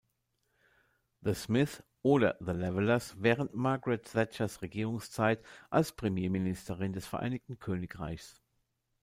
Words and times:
The 1.21 1.35
Smiths 1.35 1.83
oder 2.01 2.35
The 2.39 2.53
Levellers 2.55 3.21
während 3.21 3.53
Margaret 3.53 4.03
Thatchers 4.11 4.63
Regierungszeit 4.63 5.45
als 5.69 5.91
Premierministerin 5.91 6.91
des 6.93 7.05
Vereinigten 7.05 7.59
Königreichs. 7.59 8.41